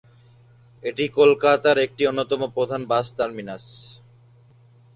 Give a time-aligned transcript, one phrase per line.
[0.83, 3.65] এটি কলকাতার একটি অন্যতম প্রধান বাস টার্মিনাস।